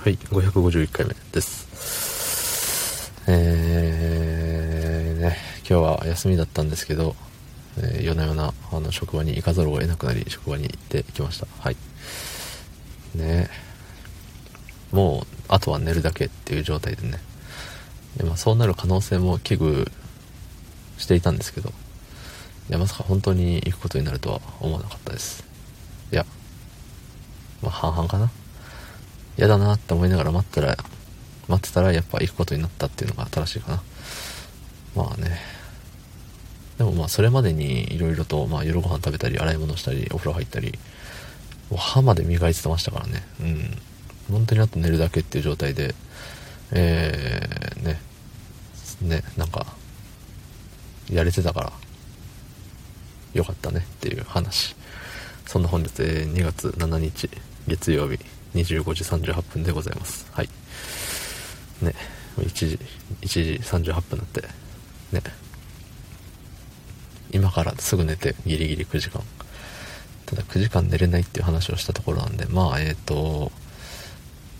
[0.00, 3.12] はい、551回目です。
[3.26, 5.36] えー、ね、
[5.68, 7.16] 今日は休みだったんですけど、
[7.78, 11.48] えー夜な夜なあの職場に行かざるを得なくなり、職場に行ってきました。
[11.58, 11.76] はい。
[13.16, 13.50] ね
[14.92, 17.18] もう、あとは寝るだけっていう状態でね。
[18.16, 19.90] でまあ、そうなる可能性も危惧
[20.96, 21.72] していたんですけど、い
[22.72, 25.42] や、まさか本当に行くことになるとは思わなかったです。
[26.12, 26.24] いや、
[27.62, 28.30] まあ、半々かな。
[29.38, 30.76] 嫌だなって思いながら待ったら、
[31.46, 33.82] 待ってたらやっぱ行くことになったっていうのが正しいかな。
[34.96, 35.38] まあね。
[36.76, 40.76] でもまあそれまでにいろいろと、まあ夜ご飯食べたり、洗い物したり、お風呂入ったり、
[41.70, 43.22] もう歯まで磨いてましたからね。
[43.40, 43.78] うん。
[44.30, 45.94] 本当にあと寝るだけっていう状態で、
[46.72, 48.00] えー、ね、
[49.02, 49.66] ね、なんか、
[51.10, 51.72] やれてたから、
[53.34, 54.74] よかったねっていう話。
[55.46, 57.30] そんな本日、えー2月7日、
[57.68, 58.18] 月曜日、
[58.54, 60.26] 25時38分でございます。
[60.32, 60.48] はい。
[61.82, 61.94] ね、
[62.38, 62.78] 1時、
[63.22, 64.42] 1時38分になって、
[65.12, 65.22] ね。
[67.30, 69.22] 今からすぐ寝て、ギリギリ9時間。
[70.26, 73.50] ただ9時間寝れないっていう話をしたところなんで、まあ、えっ、と、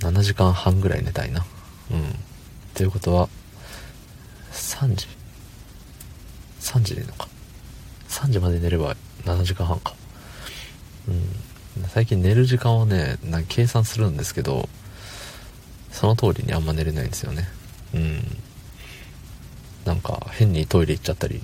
[0.00, 1.44] 7時間半ぐらい寝たいな。
[1.90, 2.02] うん。
[2.02, 2.04] っ
[2.74, 3.28] ていうことは、
[4.52, 5.06] 3時
[6.60, 7.28] ?3 時でいいのか。
[8.08, 9.94] 3時まで寝れば7時間半か。
[11.92, 14.66] 最近寝る時間をね、なんか計算するんですけど、
[15.90, 17.46] その通りにあんま寝れないんですよね。
[17.94, 18.24] うん。
[19.84, 21.42] なんか変にトイレ行っちゃったり、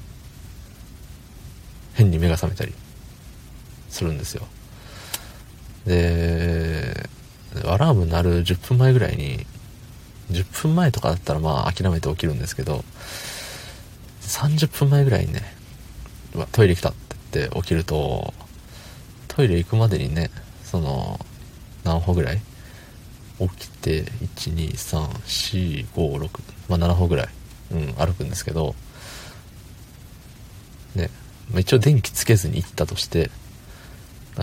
[1.93, 2.73] 変に目が覚めたり
[3.91, 4.47] するんですよ。
[5.85, 7.11] で、
[7.67, 9.45] アラーム鳴る10分前ぐらいに、
[10.31, 12.87] 10分前とかだったらまあ諦めて起きるんですけど、
[14.23, 15.43] 30分前ぐらいにね、
[16.53, 18.33] トイレ来たって言って起きると、
[19.39, 20.33] トイレ行くまでにね、
[20.65, 21.17] その、
[21.85, 22.41] 何歩ぐらい？
[23.39, 27.29] 起きて、1、2、3、4、5、6、まあ7歩ぐらい、
[27.71, 28.75] うん、歩くんですけど、
[30.97, 31.09] ね、
[31.53, 33.31] まあ一応電気つけずに行ったとして、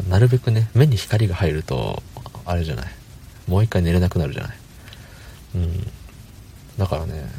[0.08, 2.02] なるべくね、目に光が入ると、
[2.46, 2.92] あれじゃない。
[3.50, 4.58] もう一回寝れなくなるじゃない。
[5.56, 5.92] うん。
[6.78, 7.30] だからね、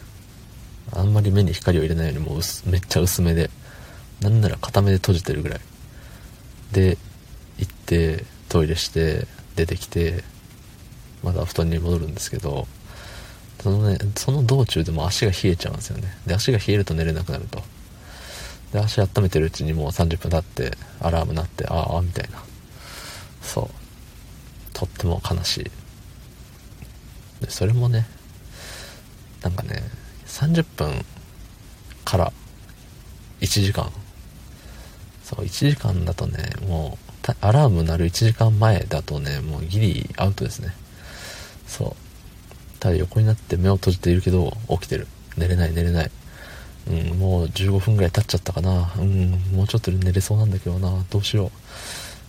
[0.92, 3.48] あんまり目に光を入れないようにもうめっちゃ薄めで、
[4.20, 5.60] なんなら片目で閉じてるぐらい。
[6.72, 6.98] で、
[7.58, 10.22] 行って、トイレして、出てきて、
[11.22, 12.68] また布団に戻るんですけど、
[13.60, 16.16] そのね、その道中でも足が冷えちゃうんですよね。
[16.26, 17.62] で、足が冷えると寝れなくなると。
[18.72, 22.42] で、足温めてるうちにもう30分経って、アラーム鳴って、ああ、みたいな。
[23.42, 23.68] そう。
[24.72, 25.64] とっても悲しい。
[27.40, 28.06] で、それもね、
[29.42, 29.82] なんかね、
[30.26, 31.04] 30分
[32.04, 32.32] から
[33.40, 33.90] 1時間。
[35.24, 37.05] そう、1時間だとね、もう、
[37.40, 40.74] アラーム鳴る1時間前だとね、もうギリアウトですね。
[41.66, 41.96] そう。
[42.78, 45.06] ただ横になって目を閉じているけど、起きてる。
[45.36, 46.10] 寝れない寝れない。
[46.88, 48.92] うん、もう15分ぐらい経っちゃったかな。
[48.98, 51.04] うん、もうちょっとで寝れそうなんだけどな。
[51.10, 51.50] どうしよ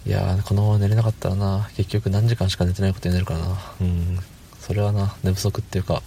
[0.05, 0.09] う。
[0.09, 3.57] いや、このまま寝れなかったらな、結局何時間しか寝てないことになるからな。
[3.81, 4.19] うん、
[4.59, 6.01] それはな、寝不足っていうか、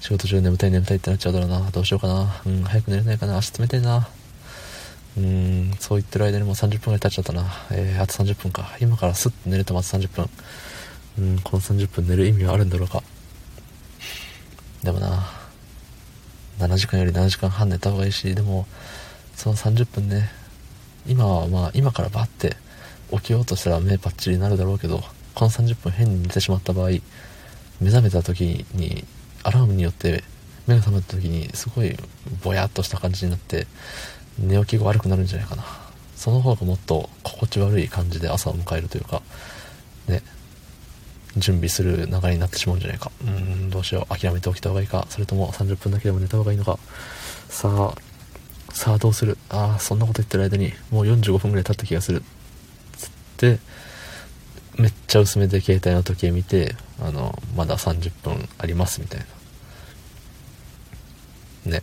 [0.00, 1.70] 仕事中眠たい眠たいってなっちゃうだろうな。
[1.70, 2.42] どうしようかな。
[2.44, 3.38] うん、早く寝れないかな。
[3.38, 4.08] 足冷たいな。
[5.20, 5.26] うー
[5.74, 7.44] ん、そう言ってる間にもう30分ぐらい経っちゃったな。
[7.70, 8.76] えー、あと30分か。
[8.80, 10.30] 今からスッと寝れてます、30分。
[11.18, 13.02] うん、この30分寝る意味はあるんだろうか。
[14.82, 15.28] でもな、
[16.58, 18.66] 7時間より7時間半寝た方がいいし、でも、
[19.36, 20.30] その30分ね、
[21.06, 22.56] 今はまあ、今からバッて
[23.10, 25.02] 起きようとしたら目パッチリになるだろうけど、
[25.34, 26.90] この30分変に寝てしまった場合、
[27.80, 29.04] 目覚めた時に、
[29.42, 30.24] アラームによって
[30.66, 31.96] 目が覚めた時にすごい
[32.42, 33.66] ぼやっとした感じになって、
[34.40, 35.64] 寝起きが悪くなるんじゃないかな。
[36.16, 39.22] その方がもっと心地悪い感じで朝を迎えるというか、
[40.06, 40.22] ね、
[41.36, 43.10] 準備する流れになってしまうんじゃないか。
[43.24, 44.18] うん、どうしよう。
[44.18, 45.06] 諦めておきた方がいいか。
[45.10, 46.78] それとも30分だけでも寝た方がいいのか。
[47.48, 52.22] さあ、さあどうするああ、そんなこと言ってる間にもう45分ぐらい経った気がする。
[52.96, 53.58] つって、
[54.78, 59.20] めっちゃ薄めで携帯の時計見て、あの、まだ30分ありますみたい
[61.66, 61.72] な。
[61.72, 61.82] ね。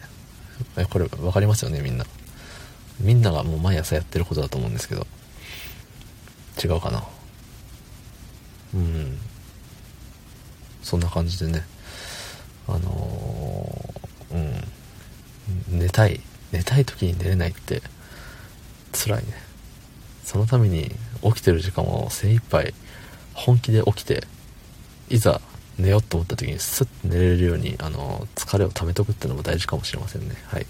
[0.77, 2.05] えこれ分かりますよね、みんな。
[2.99, 5.05] みんながもう毎朝やってることだと思うんですけど。
[6.63, 7.03] 違うかな。
[8.73, 9.17] うん。
[10.81, 11.63] そんな感じでね。
[12.67, 14.35] あのー
[15.69, 15.79] うん。
[15.79, 16.21] 寝たい。
[16.51, 17.81] 寝たい時に寝れないって、
[18.93, 19.33] 辛いね。
[20.23, 20.91] そのために
[21.21, 22.73] 起きてる時間を精一杯
[23.33, 24.25] 本気で起きて、
[25.09, 25.39] いざ
[25.77, 30.35] 寝ようと思った時にスッと寝れるように、あの、疲れを溜めとくっていうのも大事かもしれませんね。
[30.47, 30.65] はい。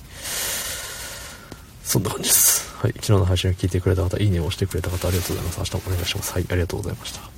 [1.88, 2.76] そんな感じです。
[2.76, 2.92] はい。
[2.92, 5.60] 昨日の配信を聞いてくれた方、いいねを押してくれた方、ありがとうございます。
[5.60, 6.34] 明日もお願いします。
[6.34, 6.46] はい。
[6.50, 7.37] ありがとうございました。